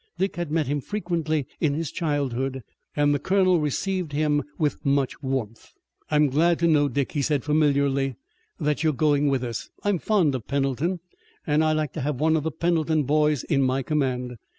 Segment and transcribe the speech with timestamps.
[0.17, 2.63] Dick had met him frequently in his childhood,
[2.95, 5.73] and the Colonel received him with much warmth.
[6.09, 8.15] "I'm glad to know, Dick," he said familiarly,
[8.59, 9.69] "that you're going with us.
[9.83, 11.01] I'm fond of Pendleton,
[11.45, 14.37] and I like to have one of the Pendleton boys in my command.